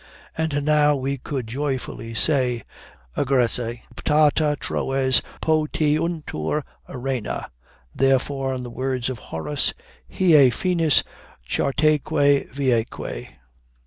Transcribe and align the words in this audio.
And 0.35 0.65
now 0.65 0.95
we 0.95 1.19
could 1.19 1.45
joyfully 1.45 2.15
say, 2.15 2.63
Egressi 3.15 3.83
optata 3.95 4.57
Troes 4.57 5.21
potiuntur 5.43 6.63
arena. 6.89 7.51
Therefore, 7.93 8.55
in 8.55 8.63
the 8.63 8.71
words 8.71 9.09
of 9.11 9.19
Horace, 9.29 9.75
hie 10.11 10.49
Finis 10.49 11.03
chartaeque 11.47 12.49
viaeque. 12.49 13.27